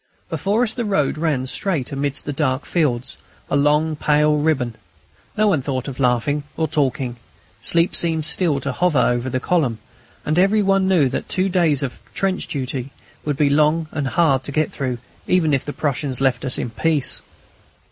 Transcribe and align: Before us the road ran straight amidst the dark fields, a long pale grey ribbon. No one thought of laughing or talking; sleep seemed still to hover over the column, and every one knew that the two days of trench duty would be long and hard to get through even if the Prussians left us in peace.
Before 0.29 0.63
us 0.63 0.73
the 0.73 0.83
road 0.83 1.15
ran 1.19 1.45
straight 1.45 1.91
amidst 1.91 2.25
the 2.25 2.33
dark 2.33 2.65
fields, 2.65 3.17
a 3.51 3.55
long 3.55 3.95
pale 3.95 4.33
grey 4.35 4.45
ribbon. 4.45 4.75
No 5.37 5.45
one 5.49 5.61
thought 5.61 5.87
of 5.87 5.99
laughing 5.99 6.43
or 6.57 6.67
talking; 6.67 7.17
sleep 7.61 7.93
seemed 7.95 8.25
still 8.25 8.59
to 8.61 8.71
hover 8.71 8.97
over 8.97 9.29
the 9.29 9.39
column, 9.39 9.77
and 10.25 10.39
every 10.39 10.63
one 10.63 10.87
knew 10.87 11.07
that 11.09 11.27
the 11.27 11.31
two 11.35 11.49
days 11.49 11.83
of 11.83 11.99
trench 12.15 12.47
duty 12.47 12.89
would 13.25 13.37
be 13.37 13.51
long 13.51 13.89
and 13.91 14.07
hard 14.07 14.41
to 14.45 14.51
get 14.51 14.71
through 14.71 14.97
even 15.27 15.53
if 15.53 15.63
the 15.65 15.71
Prussians 15.71 16.19
left 16.19 16.45
us 16.45 16.57
in 16.57 16.71
peace. 16.71 17.21